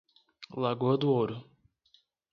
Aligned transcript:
Lagoa 0.61 0.97
do 0.97 1.11
Ouro 1.13 1.45